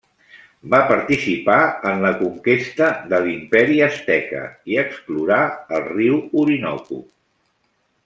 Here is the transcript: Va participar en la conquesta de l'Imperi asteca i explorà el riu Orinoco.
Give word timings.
Va 0.73 0.77
participar 0.91 1.57
en 1.91 2.01
la 2.05 2.11
conquesta 2.21 2.89
de 3.13 3.21
l'Imperi 3.27 3.77
asteca 3.91 4.43
i 4.75 4.83
explorà 4.87 5.39
el 5.79 5.89
riu 5.95 6.21
Orinoco. 6.45 7.03